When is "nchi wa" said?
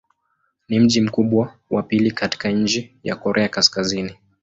2.49-3.15